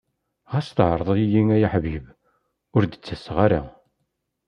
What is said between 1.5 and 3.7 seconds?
ay aḥbib, ur d-ttaseɣ ara.